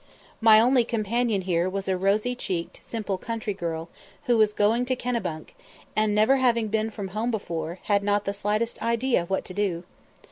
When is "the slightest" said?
8.25-8.81